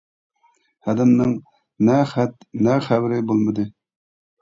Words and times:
ھەدەمنىڭ 0.87 1.35
نە 1.91 2.01
خەت 2.17 2.51
نە 2.65 2.81
خەۋىرى 2.91 3.25
بولمىدى. 3.31 3.73